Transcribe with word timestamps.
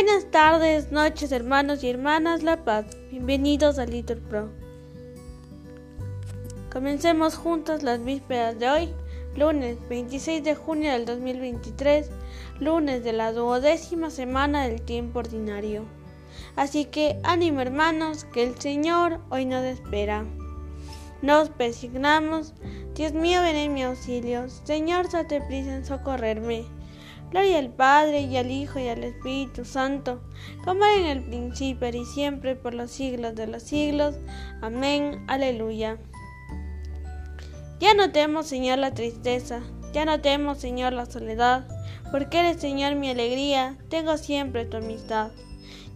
Buenas 0.00 0.30
tardes, 0.30 0.92
noches, 0.92 1.32
hermanos 1.32 1.82
y 1.82 1.90
hermanas 1.90 2.44
La 2.44 2.64
Paz. 2.64 2.86
Bienvenidos 3.10 3.80
a 3.80 3.84
Little 3.84 4.14
Pro. 4.14 4.48
Comencemos 6.72 7.34
juntos 7.34 7.82
las 7.82 8.04
vísperas 8.04 8.56
de 8.60 8.70
hoy, 8.70 8.94
lunes 9.34 9.76
26 9.88 10.44
de 10.44 10.54
junio 10.54 10.92
del 10.92 11.04
2023, 11.04 12.10
lunes 12.60 13.02
de 13.02 13.12
la 13.12 13.32
duodécima 13.32 14.10
semana 14.10 14.68
del 14.68 14.82
tiempo 14.82 15.18
ordinario. 15.18 15.82
Así 16.54 16.84
que 16.84 17.18
ánimo 17.24 17.60
hermanos, 17.60 18.22
que 18.22 18.44
el 18.44 18.56
Señor 18.56 19.18
hoy 19.30 19.46
nos 19.46 19.64
espera. 19.64 20.24
Nos 21.22 21.48
persignamos, 21.48 22.54
Dios 22.94 23.14
mío, 23.14 23.42
ven 23.42 23.56
en 23.56 23.74
mi 23.74 23.82
auxilio, 23.82 24.48
Señor, 24.48 25.10
date 25.10 25.42
en 25.50 25.84
socorrerme. 25.84 26.77
Gloria 27.30 27.58
al 27.58 27.70
Padre 27.70 28.22
y 28.22 28.36
al 28.36 28.50
Hijo 28.50 28.78
y 28.78 28.88
al 28.88 29.04
Espíritu 29.04 29.64
Santo, 29.64 30.22
como 30.64 30.84
en 30.86 31.06
el 31.06 31.22
principio 31.22 31.88
y 31.88 32.04
siempre 32.06 32.56
por 32.56 32.72
los 32.72 32.90
siglos 32.90 33.34
de 33.34 33.46
los 33.46 33.62
siglos. 33.62 34.16
Amén. 34.62 35.24
Aleluya. 35.28 35.98
Ya 37.80 37.94
no 37.94 38.10
temo, 38.10 38.42
Señor, 38.42 38.78
la 38.78 38.94
tristeza, 38.94 39.60
ya 39.92 40.04
no 40.04 40.20
temo, 40.20 40.54
Señor, 40.54 40.94
la 40.94 41.06
soledad, 41.06 41.68
porque 42.10 42.40
eres, 42.40 42.60
Señor, 42.60 42.96
mi 42.96 43.10
alegría, 43.10 43.76
tengo 43.88 44.16
siempre 44.16 44.64
tu 44.64 44.78
amistad. 44.78 45.30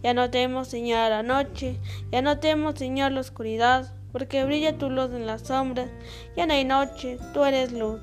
Ya 0.01 0.13
no 0.13 0.29
temo, 0.29 0.65
Señor, 0.65 1.09
la 1.09 1.23
noche, 1.23 1.79
ya 2.11 2.21
no 2.21 2.39
temo, 2.39 2.73
Señor, 2.73 3.11
la 3.11 3.21
oscuridad, 3.21 3.93
porque 4.13 4.45
brilla 4.45 4.77
tu 4.77 4.89
luz 4.89 5.11
en 5.11 5.25
las 5.25 5.41
sombras, 5.41 5.89
ya 6.37 6.45
no 6.45 6.53
hay 6.53 6.63
noche, 6.63 7.17
tú 7.33 7.43
eres 7.43 7.71
luz. 7.73 7.99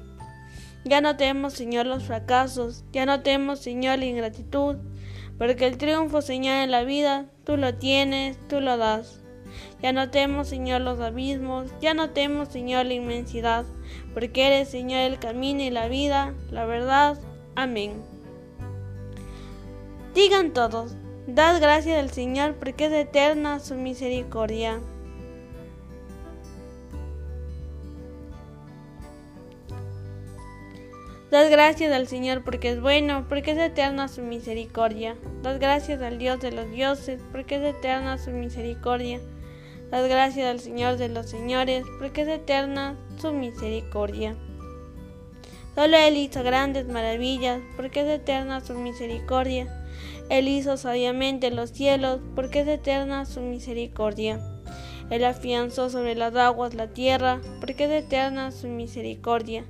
Ya 0.84 1.00
no 1.00 1.16
temo, 1.16 1.50
Señor, 1.50 1.86
los 1.86 2.04
fracasos, 2.04 2.84
ya 2.92 3.04
no 3.04 3.22
temo, 3.22 3.56
Señor, 3.56 3.98
la 3.98 4.06
ingratitud, 4.06 4.76
porque 5.36 5.66
el 5.66 5.76
triunfo, 5.76 6.22
Señor, 6.22 6.56
en 6.56 6.70
la 6.70 6.84
vida, 6.84 7.26
tú 7.44 7.56
lo 7.58 7.74
tienes, 7.74 8.38
tú 8.48 8.60
lo 8.60 8.78
das. 8.78 9.20
Ya 9.82 9.92
no 9.92 10.10
temo, 10.10 10.44
Señor, 10.44 10.80
los 10.80 11.00
abismos, 11.00 11.70
ya 11.80 11.92
no 11.92 12.10
temo, 12.10 12.46
Señor, 12.46 12.86
la 12.86 12.94
inmensidad, 12.94 13.66
porque 14.14 14.46
eres, 14.46 14.70
Señor, 14.70 15.00
el 15.00 15.18
camino 15.18 15.62
y 15.62 15.70
la 15.70 15.88
vida, 15.88 16.34
la 16.50 16.64
verdad. 16.64 17.18
Amén. 17.56 18.02
Digan 20.14 20.52
todos, 20.52 20.96
dad 21.26 21.60
gracias 21.60 21.98
al 21.98 22.10
Señor, 22.10 22.54
porque 22.54 22.86
es 22.86 22.92
eterna 22.92 23.60
su 23.60 23.74
misericordia. 23.74 24.80
Dad 31.30 31.48
gracias 31.48 31.92
al 31.92 32.08
Señor 32.08 32.42
porque 32.42 32.72
es 32.72 32.80
bueno, 32.80 33.26
porque 33.28 33.52
es 33.52 33.58
eterna 33.58 34.08
su 34.08 34.20
misericordia. 34.20 35.14
Dad 35.44 35.60
gracias 35.60 36.02
al 36.02 36.18
Dios 36.18 36.40
de 36.40 36.50
los 36.50 36.68
dioses, 36.72 37.22
porque 37.30 37.54
es 37.54 37.76
eterna 37.76 38.18
su 38.18 38.32
misericordia. 38.32 39.20
Dad 39.92 40.08
gracias 40.08 40.50
al 40.50 40.58
Señor 40.58 40.96
de 40.96 41.08
los 41.08 41.30
señores, 41.30 41.84
porque 42.00 42.22
es 42.22 42.28
eterna 42.28 42.96
su 43.20 43.32
misericordia. 43.32 44.34
Solo 45.76 45.96
Él 45.98 46.16
hizo 46.16 46.42
grandes 46.42 46.88
maravillas, 46.88 47.60
porque 47.76 48.00
es 48.00 48.08
eterna 48.08 48.60
su 48.60 48.74
misericordia. 48.74 49.68
Él 50.30 50.48
hizo 50.48 50.76
sabiamente 50.76 51.52
los 51.52 51.70
cielos, 51.70 52.18
porque 52.34 52.62
es 52.62 52.68
eterna 52.68 53.24
su 53.24 53.40
misericordia. 53.40 54.40
Él 55.10 55.24
afianzó 55.24 55.90
sobre 55.90 56.16
las 56.16 56.34
aguas 56.34 56.74
la 56.74 56.88
tierra, 56.88 57.40
porque 57.60 57.84
es 57.84 58.04
eterna 58.04 58.50
su 58.50 58.66
misericordia. 58.66 59.64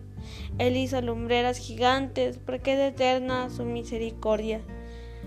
Él 0.58 0.76
hizo 0.76 1.00
lumbreras 1.00 1.58
gigantes, 1.58 2.38
porque 2.38 2.74
es 2.74 2.92
eterna 2.92 3.50
su 3.50 3.64
misericordia. 3.64 4.60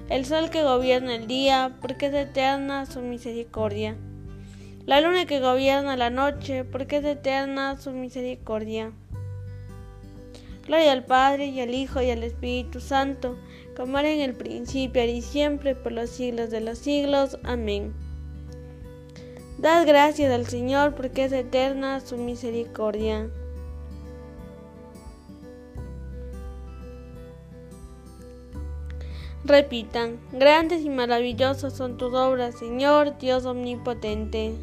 El 0.10 0.26
sol 0.26 0.50
que 0.50 0.64
gobierna 0.64 1.16
el 1.16 1.28
día, 1.28 1.78
porque 1.82 2.08
es 2.08 2.14
eterna 2.14 2.86
su 2.86 3.02
misericordia. 3.02 3.96
La 4.86 5.00
luna 5.00 5.26
que 5.26 5.40
gobierna 5.40 5.96
la 5.96 6.10
noche, 6.10 6.66
porque 6.66 6.98
es 6.98 7.06
eterna 7.06 7.78
su 7.78 7.92
misericordia. 7.92 8.92
Gloria 10.66 10.94
al 10.94 11.06
Padre 11.06 11.48
y 11.48 11.60
al 11.60 11.74
Hijo 11.74 12.02
y 12.02 12.10
al 12.10 12.24
Espíritu 12.24 12.80
Santo, 12.80 13.38
como 13.76 14.00
era 14.00 14.10
en 14.10 14.22
el 14.22 14.34
principio 14.34 15.04
y 15.06 15.22
siempre 15.22 15.76
por 15.76 15.92
los 15.92 16.10
siglos 16.10 16.52
de 16.52 16.62
los 16.62 16.78
siglos. 16.78 17.38
Amén. 17.44 17.94
Dad 19.58 19.86
gracias 19.86 20.32
al 20.34 20.46
Señor 20.46 20.96
porque 20.96 21.26
es 21.26 21.32
eterna 21.32 22.00
su 22.02 22.18
misericordia. 22.18 23.30
Repitan, 29.46 30.22
grandes 30.32 30.86
y 30.86 30.90
maravillosas 30.90 31.74
son 31.74 31.98
tus 31.98 32.14
obras, 32.14 32.58
Señor 32.58 33.18
Dios 33.18 33.46
omnipotente. 33.46 34.54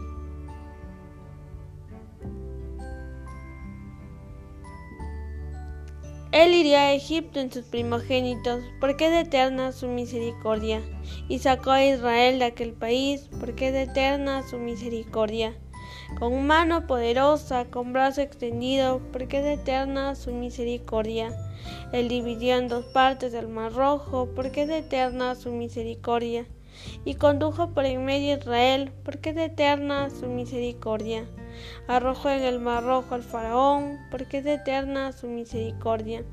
Él 6.32 6.54
hirió 6.54 6.78
a 6.78 6.92
Egipto 6.94 7.40
en 7.40 7.52
sus 7.52 7.66
primogénitos, 7.66 8.62
porque 8.80 9.08
es 9.08 9.26
eterna 9.26 9.72
su 9.72 9.86
misericordia, 9.86 10.80
y 11.28 11.40
sacó 11.40 11.72
a 11.72 11.84
Israel 11.84 12.38
de 12.38 12.46
aquel 12.46 12.72
país, 12.72 13.28
porque 13.38 13.68
es 13.68 13.88
eterna 13.88 14.42
su 14.48 14.56
misericordia. 14.56 15.54
Con 16.18 16.46
mano 16.46 16.86
poderosa, 16.86 17.64
con 17.66 17.92
brazo 17.92 18.20
extendido, 18.20 19.00
porque 19.12 19.38
es 19.38 19.58
eterna 19.60 20.14
su 20.14 20.32
misericordia 20.32 21.34
él 21.92 22.08
dividió 22.08 22.56
en 22.56 22.68
dos 22.68 22.84
partes 22.86 23.34
el 23.34 23.48
mar 23.48 23.72
rojo, 23.72 24.28
porque 24.34 24.62
es 24.62 24.70
eterna 24.70 25.34
su 25.34 25.52
misericordia. 25.52 26.46
Y 27.04 27.14
condujo 27.14 27.74
por 27.74 27.84
en 27.84 28.04
medio 28.04 28.36
Israel, 28.36 28.92
porque 29.04 29.30
es 29.30 29.36
eterna 29.36 30.08
su 30.08 30.26
misericordia. 30.26 31.26
Arrojó 31.88 32.30
en 32.30 32.42
el 32.42 32.60
mar 32.60 32.84
rojo 32.84 33.14
al 33.14 33.22
faraón, 33.22 33.98
porque 34.10 34.38
es 34.38 34.46
eterna 34.46 35.12
su 35.12 35.26
misericordia. 35.26 36.24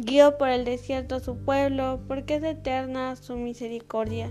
Guió 0.00 0.38
por 0.38 0.48
el 0.48 0.64
desierto 0.64 1.16
a 1.16 1.20
su 1.20 1.38
pueblo, 1.38 1.98
porque 2.06 2.36
es 2.36 2.44
eterna 2.44 3.16
su 3.16 3.34
misericordia. 3.34 4.30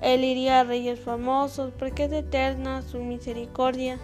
Él 0.00 0.24
iría 0.24 0.60
a 0.60 0.64
reyes 0.64 0.98
famosos, 0.98 1.74
porque 1.78 2.04
es 2.04 2.12
eterna 2.12 2.80
su 2.80 3.00
misericordia. 3.00 3.98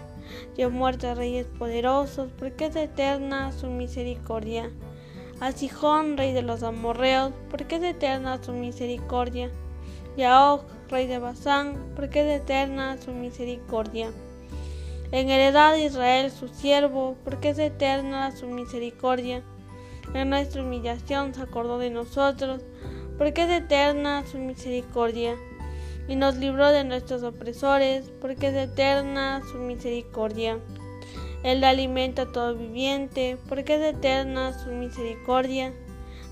Dio 0.55 0.69
muerte 0.69 1.07
a 1.07 1.15
reyes 1.15 1.47
poderosos, 1.57 2.29
porque 2.37 2.67
es 2.67 2.75
eterna 2.75 3.51
su 3.51 3.65
misericordia 3.65 4.69
a 5.39 5.51
Sijón, 5.51 6.17
rey 6.17 6.33
de 6.33 6.43
los 6.43 6.61
amorreos, 6.61 7.33
porque 7.49 7.77
es 7.77 7.83
eterna 7.83 8.39
su 8.43 8.53
misericordia, 8.53 9.49
y 10.15 10.21
a 10.21 10.53
Og, 10.53 10.61
rey 10.87 11.07
de 11.07 11.17
Basán, 11.17 11.73
porque 11.95 12.21
es 12.21 12.41
eterna 12.41 13.01
su 13.01 13.11
misericordia. 13.11 14.11
En 15.11 15.31
heredad 15.31 15.73
de 15.73 15.85
Israel 15.85 16.29
su 16.29 16.47
siervo, 16.47 17.17
porque 17.23 17.49
es 17.49 17.57
eterna 17.57 18.31
su 18.37 18.45
misericordia. 18.45 19.41
En 20.13 20.29
nuestra 20.29 20.63
humillación 20.63 21.33
se 21.33 21.41
acordó 21.41 21.77
de 21.77 21.89
nosotros, 21.89 22.61
porque 23.17 23.43
es 23.43 23.49
eterna 23.49 24.25
su 24.25 24.37
misericordia. 24.37 25.35
Y 26.07 26.15
nos 26.15 26.35
libró 26.35 26.69
de 26.71 26.83
nuestros 26.83 27.23
opresores, 27.23 28.11
porque 28.19 28.47
es 28.47 28.55
eterna 28.55 29.41
su 29.51 29.57
misericordia. 29.59 30.59
Él 31.43 31.63
alimenta 31.63 32.23
a 32.23 32.31
todo 32.31 32.55
viviente, 32.55 33.37
porque 33.47 33.75
es 33.75 33.95
eterna 33.95 34.53
su 34.53 34.71
misericordia. 34.71 35.73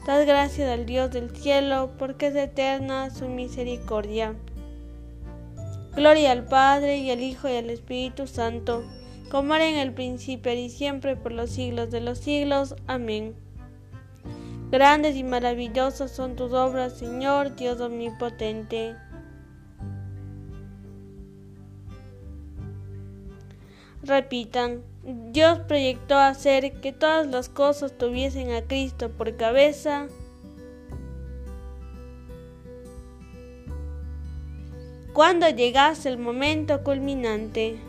Dad 0.06 0.26
gracias 0.26 0.70
al 0.70 0.86
Dios 0.86 1.12
del 1.12 1.36
cielo, 1.36 1.92
porque 1.98 2.28
es 2.28 2.36
eterna 2.36 3.10
su 3.10 3.28
misericordia. 3.28 4.36
Gloria 5.96 6.32
al 6.32 6.46
Padre 6.46 6.98
y 6.98 7.12
al 7.12 7.22
Hijo 7.22 7.50
y 7.50 7.58
al 7.58 7.70
Espíritu 7.70 8.28
Santo, 8.28 8.84
como 9.30 9.56
era 9.56 9.68
en 9.68 9.78
el 9.78 9.94
principio 9.94 10.54
y 10.54 10.70
siempre 10.70 11.16
por 11.16 11.32
los 11.32 11.50
siglos 11.50 11.92
de 11.92 12.02
los 12.02 12.20
siglos. 12.20 12.76
Amén. 12.88 13.36
Grandes 14.72 15.16
y 15.16 15.24
maravillosas 15.24 16.12
son 16.12 16.36
tus 16.36 16.54
obras, 16.54 16.98
Señor 16.98 17.56
Dios 17.56 17.82
omnipotente. 17.82 18.96
Repitan, 24.04 24.84
Dios 25.32 25.60
proyectó 25.68 26.18
hacer 26.18 26.80
que 26.82 26.94
todas 26.94 27.26
las 27.26 27.50
cosas 27.50 27.98
tuviesen 27.98 28.52
a 28.52 28.62
Cristo 28.62 29.10
por 29.10 29.36
cabeza. 29.38 30.08
Cuando 35.14 35.50
llegase 35.50 36.10
el 36.10 36.20
momento 36.20 36.84
culminante. 36.84 37.89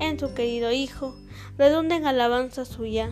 en 0.00 0.18
su 0.18 0.34
querido 0.34 0.72
Hijo, 0.72 1.16
redunde 1.58 1.96
en 1.96 2.06
alabanza 2.06 2.64
suya. 2.64 3.10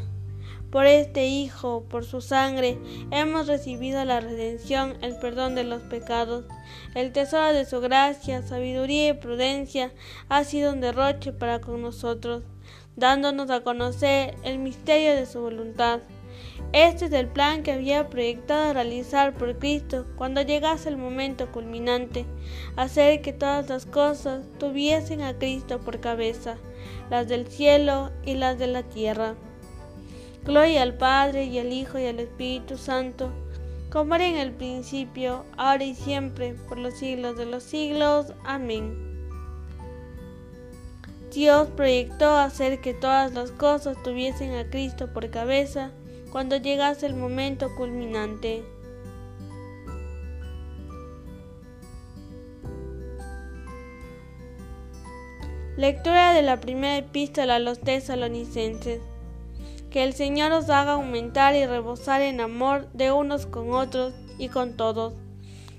Por 0.71 0.87
este 0.87 1.29
Hijo, 1.29 1.85
por 1.89 2.05
su 2.05 2.21
sangre, 2.21 2.79
hemos 3.13 3.47
recibido 3.47 4.05
la 4.05 4.19
redención, 4.19 4.97
el 5.03 5.17
perdón 5.19 5.55
de 5.55 5.63
los 5.63 5.83
pecados. 5.83 6.47
El 6.97 7.13
tesoro 7.13 7.53
de 7.53 7.65
su 7.65 7.81
gracia, 7.81 8.43
sabiduría 8.43 9.11
y 9.11 9.13
prudencia 9.13 9.93
ha 10.29 10.43
sido 10.43 10.73
un 10.73 10.81
derroche 10.81 11.33
para 11.33 11.61
con 11.61 11.81
nosotros, 11.81 12.43
dándonos 12.97 13.51
a 13.51 13.63
conocer 13.63 14.35
el 14.43 14.59
misterio 14.59 15.15
de 15.15 15.27
su 15.27 15.41
voluntad. 15.41 16.01
Este 16.75 17.05
es 17.05 17.13
el 17.13 17.29
plan 17.29 17.63
que 17.63 17.71
había 17.71 18.11
proyectado 18.11 18.73
realizar 18.73 19.33
por 19.33 19.61
Cristo 19.61 20.07
cuando 20.17 20.43
llegase 20.43 20.89
el 20.89 20.97
momento 20.97 21.53
culminante, 21.53 22.27
hacer 22.75 23.23
que 23.23 23.33
todas 23.33 23.69
las 23.69 23.87
cosas 23.87 24.43
tuviesen 24.59 25.23
a 25.23 25.39
Cristo 25.39 25.79
por 25.79 26.01
cabeza, 26.01 26.57
las 27.11 27.29
del 27.29 27.47
cielo 27.47 28.11
y 28.27 28.35
las 28.35 28.59
de 28.59 28.67
la 28.67 28.83
tierra. 28.83 29.37
Gloria 30.45 30.83
al 30.83 30.95
Padre 30.95 31.45
y 31.45 31.61
al 31.61 31.73
Hijo 31.73 31.97
y 32.01 32.07
al 32.07 32.19
Espíritu 32.19 32.77
Santo, 32.77 33.31
como 33.89 34.17
era 34.17 34.27
en 34.27 34.39
el 34.39 34.51
principio, 34.51 35.45
ahora 35.57 35.85
y 35.85 35.95
siempre, 35.95 36.57
por 36.69 36.79
los 36.79 36.95
siglos 36.95 37.37
de 37.37 37.47
los 37.47 37.63
siglos. 37.63 38.33
Amén. 38.45 39.31
Dios 41.33 41.69
proyectó 41.77 42.37
hacer 42.37 42.81
que 42.81 42.95
todas 42.95 43.33
las 43.33 43.53
cosas 43.53 43.97
tuviesen 44.03 44.57
a 44.57 44.69
Cristo 44.69 45.13
por 45.13 45.31
cabeza 45.31 45.93
cuando 46.35 46.57
llegase 46.57 47.07
el 47.07 47.15
momento 47.15 47.77
culminante. 47.77 48.65
Lectura 55.77 56.33
de 56.33 56.43
la 56.43 56.59
primera 56.59 56.97
epístola 56.97 57.55
a 57.55 57.59
los 57.61 57.79
tesalonicenses. 57.79 59.01
Que 59.91 60.03
el 60.03 60.13
Señor 60.13 60.51
os 60.51 60.71
haga 60.71 60.95
aumentar 60.95 61.55
y 61.55 61.67
rebosar 61.67 62.21
en 62.21 62.41
amor 62.41 62.91
de 62.93 63.13
unos 63.13 63.47
con 63.47 63.71
otros 63.71 64.13
y 64.37 64.49
con 64.49 64.77
todos, 64.77 65.15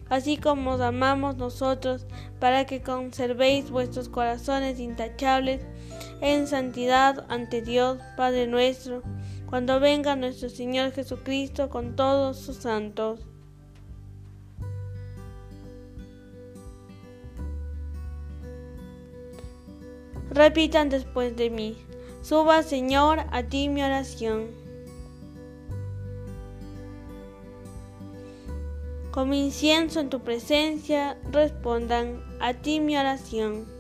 así 0.08 0.38
como 0.38 0.76
os 0.76 0.80
amamos 0.80 1.36
nosotros, 1.36 2.06
para 2.40 2.66
que 2.66 2.82
conservéis 2.82 3.70
vuestros 3.72 4.08
corazones 4.08 4.80
intachables 4.80 5.60
en 6.22 6.48
santidad 6.48 7.26
ante 7.28 7.62
Dios, 7.62 8.00
Padre 8.16 8.48
nuestro, 8.48 9.04
cuando 9.50 9.80
venga 9.80 10.16
nuestro 10.16 10.50
Señor 10.50 10.92
Jesucristo 10.92 11.70
con 11.70 11.96
todos 11.96 12.38
sus 12.38 12.58
santos. 12.58 13.20
Repitan 20.32 20.90
después 20.90 21.36
de 21.38 21.50
mí. 21.50 21.78
Suba, 22.22 22.64
Señor, 22.64 23.20
a 23.32 23.44
ti 23.44 23.70
mi 23.70 23.84
oración. 23.84 24.48
Como 29.12 29.34
incienso 29.34 30.02
en 30.02 30.10
tu 30.10 30.20
presencia, 30.20 31.18
respondan 31.32 32.22
a 32.42 32.54
ti 32.54 32.82
mi 32.82 32.98
oración. 32.98 33.75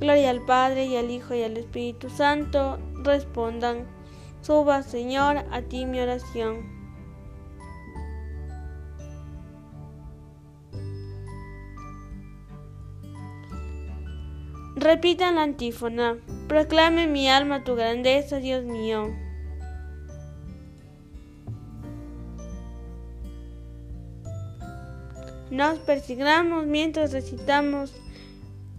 Gloria 0.00 0.30
al 0.30 0.40
Padre 0.40 0.86
y 0.86 0.96
al 0.96 1.10
Hijo 1.10 1.34
y 1.34 1.42
al 1.42 1.58
Espíritu 1.58 2.08
Santo, 2.08 2.78
respondan. 3.04 3.86
Suba, 4.40 4.82
Señor, 4.82 5.44
a 5.50 5.60
ti 5.60 5.84
mi 5.84 6.00
oración. 6.00 6.80
Repitan 14.76 15.34
la 15.34 15.42
antífona. 15.42 16.16
Proclame 16.48 17.06
mi 17.06 17.28
alma 17.28 17.64
tu 17.64 17.76
grandeza, 17.76 18.38
Dios 18.38 18.64
mío. 18.64 19.14
Nos 25.50 25.78
persignamos 25.80 26.64
mientras 26.66 27.12
recitamos 27.12 27.92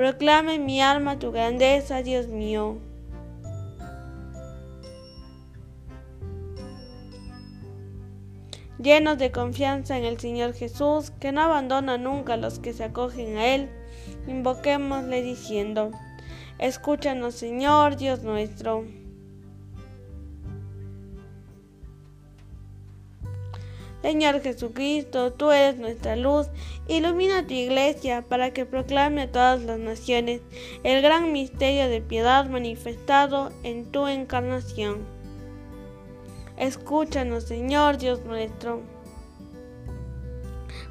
Proclame 0.00 0.58
mi 0.58 0.80
alma 0.80 1.18
tu 1.18 1.30
grandeza, 1.30 2.02
Dios 2.02 2.26
mío. 2.28 2.78
llenos 8.78 9.18
de 9.18 9.30
confianza 9.30 9.98
en 9.98 10.06
el 10.06 10.18
Señor 10.18 10.54
Jesús, 10.54 11.10
que 11.20 11.32
no 11.32 11.42
abandona 11.42 11.98
nunca 11.98 12.32
a 12.32 12.36
los 12.38 12.58
que 12.58 12.72
se 12.72 12.84
acogen 12.84 13.36
a 13.36 13.48
Él, 13.48 13.68
invoquémosle 14.26 15.20
diciendo, 15.20 15.90
Escúchanos 16.58 17.34
Señor 17.34 17.98
Dios 17.98 18.22
nuestro. 18.22 18.86
Señor 24.02 24.40
Jesucristo, 24.40 25.32
tú 25.32 25.50
eres 25.50 25.78
nuestra 25.78 26.16
luz, 26.16 26.48
ilumina 26.88 27.46
tu 27.46 27.52
iglesia 27.52 28.22
para 28.22 28.52
que 28.52 28.64
proclame 28.64 29.22
a 29.22 29.30
todas 29.30 29.62
las 29.62 29.78
naciones 29.78 30.40
el 30.84 31.02
gran 31.02 31.32
misterio 31.32 31.88
de 31.88 32.00
piedad 32.00 32.48
manifestado 32.48 33.52
en 33.62 33.84
tu 33.92 34.06
encarnación. 34.06 35.04
Escúchanos, 36.56 37.44
Señor 37.44 37.98
Dios 37.98 38.24
nuestro. 38.24 38.82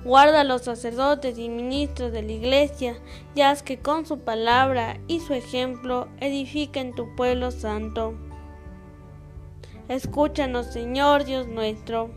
Guarda 0.03 0.41
a 0.41 0.43
los 0.45 0.61
sacerdotes 0.61 1.37
y 1.37 1.49
ministros 1.49 2.11
de 2.11 2.21
la 2.21 2.31
iglesia, 2.31 2.97
y 3.35 3.41
haz 3.41 3.63
que 3.63 3.79
con 3.79 4.05
su 4.05 4.19
palabra 4.19 4.99
y 5.07 5.19
su 5.19 5.33
ejemplo 5.33 6.07
edifiquen 6.21 6.95
tu 6.95 7.15
pueblo 7.15 7.51
santo. 7.51 8.13
Escúchanos, 9.89 10.67
Señor 10.67 11.25
Dios 11.25 11.47
nuestro. 11.47 12.11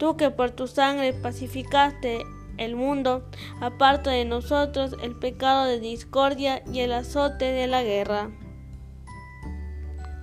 Tú 0.00 0.16
que 0.16 0.30
por 0.30 0.50
tu 0.50 0.66
sangre 0.66 1.12
pacificaste 1.12 2.24
el 2.56 2.74
mundo, 2.74 3.28
aparta 3.60 4.10
de 4.10 4.24
nosotros 4.24 4.96
el 5.02 5.14
pecado 5.14 5.66
de 5.66 5.78
discordia 5.78 6.62
y 6.72 6.80
el 6.80 6.94
azote 6.94 7.52
de 7.52 7.66
la 7.66 7.82
guerra. 7.82 8.30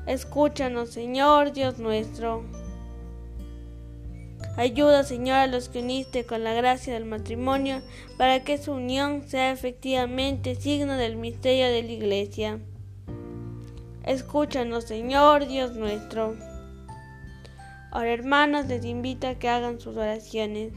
Escúchanos, 0.07 0.89
Señor 0.89 1.53
Dios 1.53 1.77
nuestro. 1.77 2.43
Ayuda, 4.57 5.03
Señor, 5.03 5.36
a 5.36 5.46
los 5.46 5.69
que 5.69 5.81
uniste 5.81 6.25
con 6.25 6.43
la 6.43 6.53
gracia 6.53 6.96
del 6.96 7.05
matrimonio, 7.05 7.84
para 8.17 8.43
que 8.43 8.57
su 8.57 8.72
unión 8.72 9.27
sea 9.27 9.51
efectivamente 9.51 10.55
signo 10.55 10.93
del 10.93 11.17
misterio 11.17 11.67
de 11.67 11.84
la 11.84 11.91
Iglesia. 11.91 12.60
Escúchanos, 14.03 14.86
Señor 14.86 15.48
Dios 15.48 15.75
nuestro. 15.75 16.47
Ahora, 17.98 18.13
hermanos, 18.13 18.68
les 18.68 18.86
invito 18.86 19.25
a 19.25 19.39
que 19.39 19.50
hagan 19.50 19.80
sus 19.80 19.98
oraciones. 19.98 20.72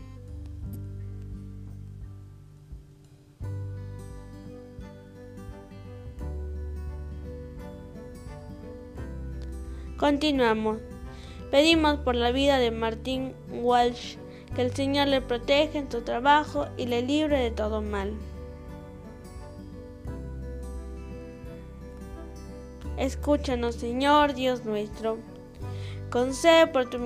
Continuamos. 9.99 10.79
Pedimos 11.51 11.99
por 11.99 12.15
la 12.15 12.33
vida 12.33 12.57
de 12.57 12.71
Martín 12.71 13.35
Walsh, 13.53 14.17
que 14.57 14.63
el 14.63 14.75
Señor 14.75 15.09
le 15.09 15.21
proteja 15.21 15.79
en 15.79 15.93
su 15.93 16.01
trabajo 16.01 16.69
y 16.79 16.87
le 16.87 17.03
libre 17.03 17.39
de 17.39 17.51
todo 17.51 17.83
mal. 17.83 18.15
Escúchanos, 22.97 23.75
Señor 23.75 24.33
Dios 24.33 24.65
nuestro. 24.65 25.19
Concede 26.11 26.67
por 26.67 26.91
tu 26.91 26.99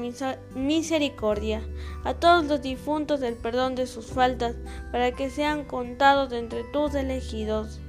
misericordia 0.55 1.63
a 2.05 2.15
todos 2.15 2.47
los 2.47 2.63
difuntos 2.63 3.21
el 3.21 3.35
perdón 3.35 3.75
de 3.75 3.87
sus 3.87 4.07
faltas, 4.07 4.57
para 4.93 5.13
que 5.13 5.29
sean 5.29 5.65
contados 5.65 6.33
entre 6.33 6.65
tus 6.65 6.95
elegidos. 6.95 7.81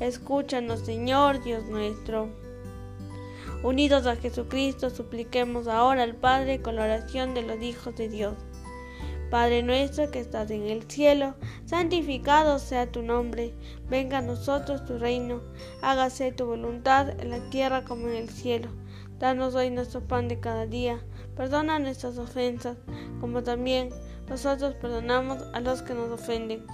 Escúchanos, 0.00 0.80
Señor 0.80 1.42
Dios 1.44 1.66
nuestro. 1.68 2.30
Unidos 3.62 4.06
a 4.06 4.16
Jesucristo, 4.16 4.88
supliquemos 4.88 5.68
ahora 5.68 6.04
al 6.04 6.14
Padre 6.14 6.62
con 6.62 6.76
la 6.76 6.84
oración 6.84 7.34
de 7.34 7.42
los 7.42 7.60
hijos 7.60 7.94
de 7.96 8.08
Dios. 8.08 8.34
Padre 9.30 9.62
nuestro 9.62 10.10
que 10.10 10.20
estás 10.20 10.50
en 10.50 10.62
el 10.68 10.90
cielo, 10.90 11.34
santificado 11.66 12.58
sea 12.58 12.90
tu 12.90 13.02
nombre, 13.02 13.52
venga 13.90 14.18
a 14.18 14.22
nosotros 14.22 14.86
tu 14.86 14.96
reino, 14.96 15.42
hágase 15.82 16.32
tu 16.32 16.46
voluntad 16.46 17.10
en 17.20 17.28
la 17.28 17.50
tierra 17.50 17.84
como 17.84 18.08
en 18.08 18.16
el 18.16 18.30
cielo. 18.30 18.70
Danos 19.18 19.54
hoy 19.54 19.70
nuestro 19.70 20.00
pan 20.00 20.28
de 20.28 20.38
cada 20.38 20.66
día, 20.66 21.00
perdona 21.36 21.78
nuestras 21.78 22.18
ofensas, 22.18 22.76
como 23.20 23.42
también 23.42 23.90
nosotros 24.28 24.74
perdonamos 24.74 25.42
a 25.52 25.60
los 25.60 25.82
que 25.82 25.94
nos 25.94 26.10
ofenden. 26.10 26.64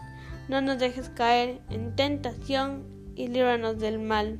No 0.48 0.60
nos 0.60 0.78
dejes 0.78 1.08
caer 1.08 1.60
en 1.70 1.96
tentación 1.96 2.84
y 3.14 3.28
líbranos 3.28 3.78
del 3.78 3.98
mal. 3.98 4.38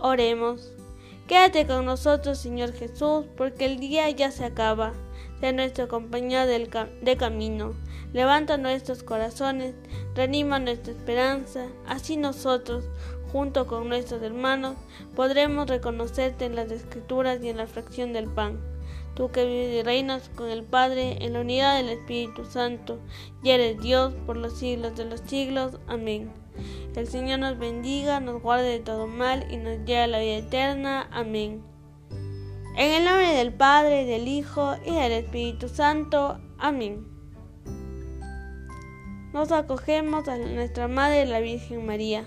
Oremos. 0.00 0.72
Quédate 1.28 1.64
con 1.66 1.86
nosotros, 1.86 2.38
Señor 2.38 2.72
Jesús, 2.72 3.24
porque 3.36 3.66
el 3.66 3.78
día 3.78 4.10
ya 4.10 4.32
se 4.32 4.44
acaba. 4.44 4.92
Sea 5.38 5.52
nuestro 5.52 5.86
compañero 5.86 6.46
de 6.46 7.16
camino. 7.16 7.74
Levanta 8.12 8.58
nuestros 8.58 9.02
corazones, 9.02 9.74
reanima 10.14 10.58
nuestra 10.58 10.92
esperanza. 10.92 11.68
Así 11.86 12.16
nosotros, 12.16 12.84
junto 13.32 13.66
con 13.66 13.88
nuestros 13.88 14.22
hermanos, 14.22 14.76
podremos 15.16 15.66
reconocerte 15.66 16.44
en 16.44 16.54
las 16.54 16.70
escrituras 16.70 17.42
y 17.42 17.48
en 17.48 17.56
la 17.56 17.66
fracción 17.66 18.12
del 18.12 18.28
pan. 18.28 18.60
Tú 19.14 19.30
que 19.30 19.44
vives 19.44 19.80
y 19.80 19.82
reinas 19.82 20.30
con 20.34 20.48
el 20.48 20.62
Padre 20.62 21.18
en 21.24 21.32
la 21.32 21.40
unidad 21.40 21.76
del 21.76 21.88
Espíritu 21.88 22.44
Santo, 22.44 22.98
y 23.42 23.50
eres 23.50 23.80
Dios 23.80 24.14
por 24.26 24.36
los 24.36 24.58
siglos 24.58 24.96
de 24.96 25.06
los 25.06 25.20
siglos. 25.20 25.78
Amén. 25.86 26.30
El 26.94 27.06
Señor 27.06 27.38
nos 27.38 27.58
bendiga, 27.58 28.20
nos 28.20 28.42
guarde 28.42 28.68
de 28.68 28.80
todo 28.80 29.06
mal 29.06 29.46
y 29.50 29.56
nos 29.56 29.78
lleve 29.84 30.02
a 30.02 30.06
la 30.06 30.18
vida 30.18 30.36
eterna. 30.36 31.08
Amén. 31.10 31.62
En 32.76 32.90
el 32.90 33.04
nombre 33.04 33.34
del 33.34 33.52
Padre, 33.52 34.04
del 34.06 34.28
Hijo 34.28 34.76
y 34.86 34.94
del 34.94 35.12
Espíritu 35.12 35.68
Santo. 35.68 36.38
Amén. 36.58 37.06
Nos 39.32 39.52
acogemos 39.52 40.28
a 40.28 40.36
nuestra 40.36 40.88
Madre 40.88 41.26
la 41.26 41.40
Virgen 41.40 41.86
María. 41.86 42.26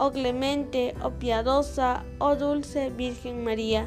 oh 0.00 0.10
clemente, 0.10 0.94
oh 1.02 1.10
piadosa, 1.10 2.04
oh 2.18 2.34
dulce 2.34 2.88
Virgen 2.88 3.44
María. 3.44 3.86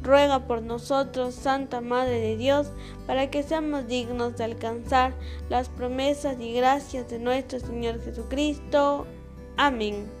Ruega 0.00 0.46
por 0.46 0.62
nosotros, 0.62 1.34
Santa 1.34 1.80
Madre 1.80 2.20
de 2.20 2.36
Dios, 2.36 2.68
para 3.08 3.28
que 3.28 3.42
seamos 3.42 3.88
dignos 3.88 4.36
de 4.36 4.44
alcanzar 4.44 5.14
las 5.48 5.68
promesas 5.68 6.36
y 6.38 6.52
gracias 6.52 7.10
de 7.10 7.18
nuestro 7.18 7.58
Señor 7.58 8.00
Jesucristo. 8.00 9.04
Amén. 9.56 10.17